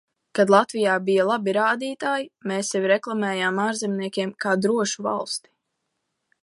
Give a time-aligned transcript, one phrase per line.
[0.37, 5.55] Kad Latvijā bija labi rādītāji, mēs sevi reklamējām ārzemniekiem kā drošu valsti.